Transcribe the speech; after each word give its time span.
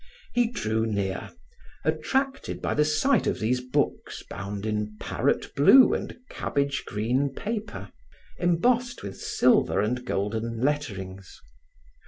He 0.33 0.47
drew 0.49 0.87
near, 0.87 1.29
attracted 1.85 2.59
by 2.59 2.73
the 2.73 2.83
sight 2.83 3.27
of 3.27 3.37
these 3.39 3.61
books 3.61 4.23
bound 4.27 4.65
in 4.65 4.97
parrot 4.99 5.53
blue 5.53 5.93
and 5.93 6.17
cabbage 6.27 6.85
green 6.87 7.31
paper, 7.35 7.91
embossed 8.39 9.03
with 9.03 9.21
silver 9.21 9.79
and 9.79 10.03
golden 10.03 10.59
letterings. 10.61 11.39